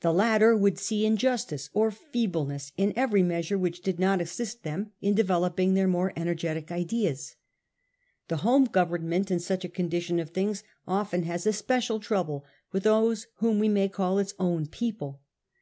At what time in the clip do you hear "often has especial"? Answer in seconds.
10.88-12.00